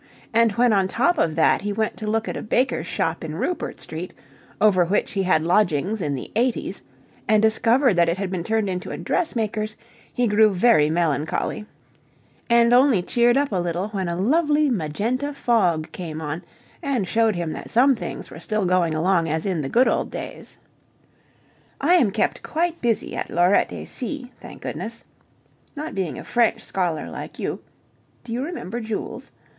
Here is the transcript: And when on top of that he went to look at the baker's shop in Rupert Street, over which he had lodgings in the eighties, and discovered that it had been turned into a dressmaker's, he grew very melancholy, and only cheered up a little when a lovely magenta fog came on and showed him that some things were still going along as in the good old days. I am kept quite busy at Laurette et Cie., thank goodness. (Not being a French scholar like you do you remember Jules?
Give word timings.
And 0.33 0.53
when 0.53 0.73
on 0.73 0.87
top 0.87 1.19
of 1.19 1.35
that 1.35 1.61
he 1.61 1.71
went 1.71 1.95
to 1.97 2.07
look 2.09 2.27
at 2.27 2.33
the 2.33 2.41
baker's 2.41 2.87
shop 2.87 3.23
in 3.23 3.35
Rupert 3.35 3.79
Street, 3.79 4.13
over 4.59 4.83
which 4.83 5.11
he 5.11 5.21
had 5.21 5.43
lodgings 5.43 6.01
in 6.01 6.15
the 6.15 6.31
eighties, 6.35 6.81
and 7.27 7.39
discovered 7.39 7.93
that 7.97 8.09
it 8.09 8.17
had 8.17 8.31
been 8.31 8.43
turned 8.43 8.67
into 8.67 8.89
a 8.89 8.97
dressmaker's, 8.97 9.75
he 10.11 10.25
grew 10.25 10.49
very 10.55 10.89
melancholy, 10.89 11.67
and 12.49 12.73
only 12.73 13.03
cheered 13.03 13.37
up 13.37 13.51
a 13.51 13.57
little 13.61 13.89
when 13.89 14.07
a 14.07 14.15
lovely 14.15 14.71
magenta 14.71 15.35
fog 15.35 15.91
came 15.91 16.19
on 16.19 16.41
and 16.81 17.07
showed 17.07 17.35
him 17.35 17.53
that 17.53 17.69
some 17.69 17.95
things 17.95 18.31
were 18.31 18.39
still 18.39 18.65
going 18.65 18.95
along 18.95 19.29
as 19.29 19.45
in 19.45 19.61
the 19.61 19.69
good 19.69 19.87
old 19.87 20.09
days. 20.09 20.57
I 21.79 21.93
am 21.93 22.09
kept 22.09 22.41
quite 22.41 22.81
busy 22.81 23.15
at 23.15 23.29
Laurette 23.29 23.71
et 23.71 23.85
Cie., 23.85 24.31
thank 24.41 24.63
goodness. 24.63 25.03
(Not 25.75 25.93
being 25.93 26.17
a 26.17 26.23
French 26.23 26.63
scholar 26.63 27.07
like 27.07 27.37
you 27.37 27.59
do 28.23 28.33
you 28.33 28.43
remember 28.43 28.79
Jules? 28.79 29.31